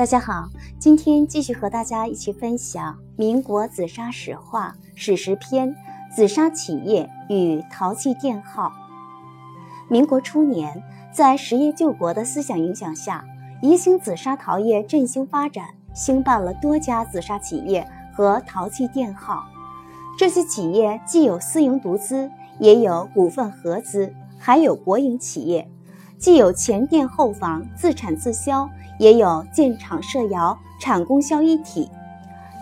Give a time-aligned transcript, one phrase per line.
[0.00, 5.76] 大家好，今天继续和大家一起分享民国紫砂史话史实篇：
[6.10, 8.72] 紫砂企业与陶器店号。
[9.90, 10.82] 民国初年，
[11.12, 13.26] 在实业救国的思想影响下，
[13.60, 19.44] 宜兴紫砂陶业振兴发展，兴办了多家紫砂企业和陶器店号。
[20.18, 25.70] 这些企业既有私营独资，也有股份合资，还有国营企业，
[26.16, 28.66] 既有前店后房，自产自销。
[29.00, 31.90] 也有建厂设窑、产供销一体，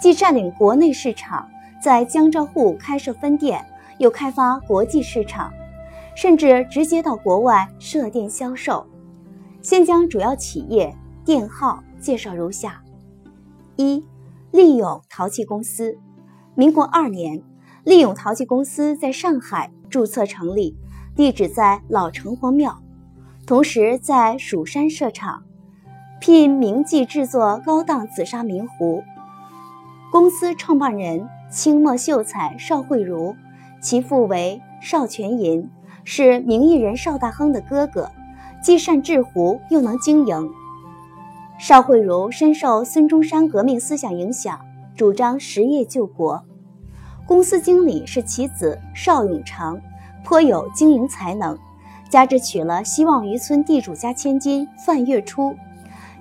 [0.01, 1.45] 既占领国内市场，
[1.83, 3.67] 在江浙沪开设分店，
[3.99, 5.53] 又开发国际市场，
[6.15, 8.87] 甚至直接到国外设店销售。
[9.63, 12.81] 先将主要企业店号介绍如下：
[13.75, 14.05] 一、
[14.53, 15.99] 利永陶器公司。
[16.55, 17.43] 民国二年，
[17.83, 20.77] 利永陶器公司在上海注册成立，
[21.17, 22.81] 地址在老城隍庙，
[23.45, 25.43] 同时在蜀山设厂。
[26.21, 29.05] 聘名妓制作高档紫砂名壶。
[30.11, 33.37] 公司创办人清末秀才邵慧如，
[33.81, 35.71] 其父为邵全银，
[36.05, 38.11] 是名艺人邵大亨的哥哥，
[38.61, 40.51] 既善制壶又能经营。
[41.59, 44.59] 邵慧如深受孙中山革命思想影响，
[44.97, 46.43] 主张实业救国。
[47.27, 49.81] 公司经理是其子邵永成，
[50.25, 51.57] 颇有经营才能，
[52.09, 55.55] 加之娶了希望渔村地主家千金范月初。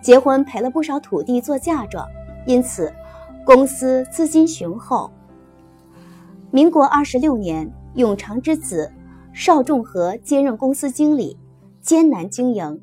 [0.02, 2.08] 结婚赔了不少土地做嫁妆，
[2.46, 2.94] 因此
[3.46, 5.12] 公司资金雄厚。
[6.52, 8.92] 民国二十六年，永长之子
[9.34, 11.38] 邵仲和接任公司经理，
[11.82, 12.82] 艰难经营，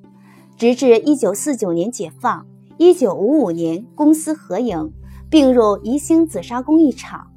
[0.57, 2.47] 直至一九四九年解放。
[2.77, 4.93] 一九五五年，公司合营，
[5.31, 7.29] 并入宜兴紫砂工艺厂。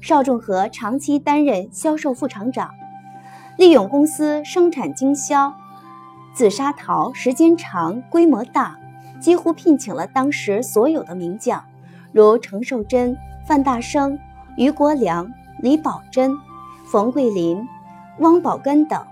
[0.00, 2.70] 邵仲和长期担任销售副厂长。
[3.58, 5.52] 利用公司生产经销
[6.34, 8.78] 紫砂陶时间长，规模大。
[9.20, 11.64] 几乎聘请了当时所有的名将，
[12.12, 14.18] 如程寿珍、范大生、
[14.56, 16.32] 余国良、李宝珍、
[16.86, 17.66] 冯桂林、
[18.20, 19.04] 汪宝根等，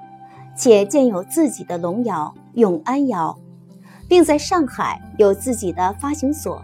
[0.54, 3.36] 且建有自己的龙窑永安窑，
[4.08, 6.62] 并在上海有自己的发行所，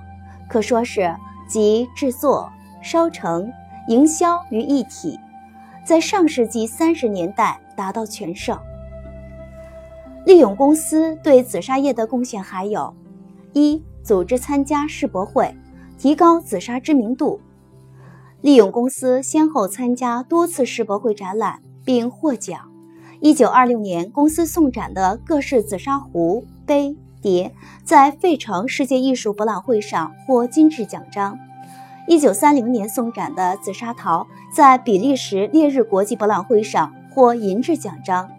[0.48, 1.14] 可说是
[1.48, 2.50] 集制作、
[2.82, 3.52] 烧成、
[3.88, 5.18] 营销于一体，
[5.84, 8.58] 在上世纪三十年代达到全盛。
[10.26, 12.94] 利永公司对紫砂业的贡献还有。
[13.52, 15.54] 一、组织参加世博会，
[15.98, 17.40] 提高紫砂知名度。
[18.40, 22.58] 利用公司先后参加多次世博会展览，并获奖。
[23.20, 31.38] 一九二六年，公司送展的各式紫砂壶、杯、碟，在费城世界艺术博览会上获金质奖章。
[32.08, 38.30] 一九三零年送展的紫砂陶，在比利时烈日国际博览会上获银质奖章。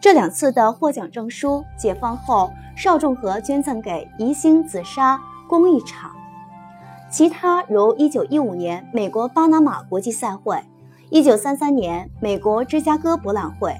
[0.00, 6.12] 这两次的获奖证书，解放后邵仲和捐赠给宜兴紫砂工艺厂。
[7.10, 10.56] 其他如1915年美国巴拿马国际赛会
[11.10, 13.74] ，1933年美国芝加哥博览会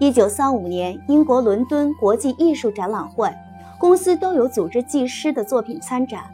[0.00, 3.32] ，1935年英国伦敦国际艺术展览会，
[3.78, 6.24] 公司都有组织技师的作品参展。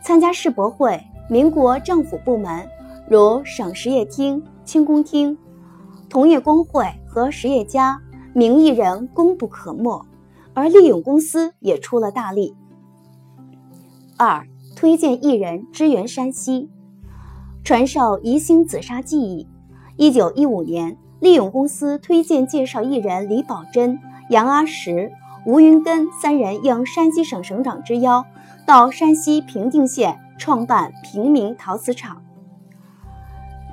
[0.00, 2.68] 参加世博会，民国政府部门
[3.08, 5.36] 如省实业厅、轻工厅、
[6.08, 8.00] 同业工会和实业家。
[8.32, 10.06] 名艺人功不可没，
[10.54, 12.54] 而利永公司也出了大力。
[14.16, 14.46] 二、
[14.76, 16.70] 推荐艺人支援山西，
[17.64, 19.48] 传授宜兴紫砂技艺。
[19.96, 23.98] 一九一五年，利永公司推荐介绍艺人李宝珍、
[24.30, 25.10] 杨阿石、
[25.44, 28.24] 吴云根三人应山西省省长之邀，
[28.64, 32.22] 到山西平定县创办平民陶瓷厂，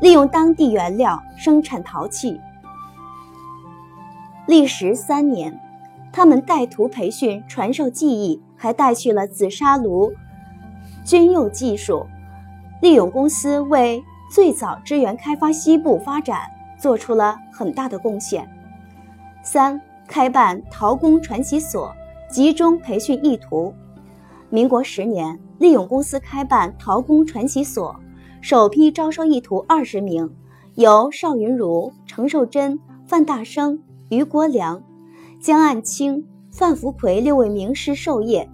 [0.01, 2.41] 利用当地原料生产陶器。
[4.47, 5.59] 历时三年，
[6.13, 10.13] 他们带徒培训、传授技艺，还带去了紫砂炉
[11.03, 12.07] 军用技术。
[12.81, 16.43] 利永公司为最早支援开发西部发展
[16.79, 18.47] 做出了很大的贡献。
[19.43, 21.93] 三、开办陶工传习所，
[22.31, 23.73] 集中培训艺徒。
[24.49, 27.93] 民国十年，利永公司开办陶工传习所，
[28.39, 30.33] 首批招收艺徒二十名，
[30.75, 33.83] 由邵云如、程寿珍、范大生。
[34.09, 34.81] 余国良、
[35.41, 38.49] 江岸清、范福奎六位名师授业，